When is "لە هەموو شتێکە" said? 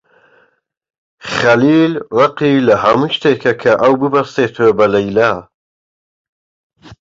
2.67-3.53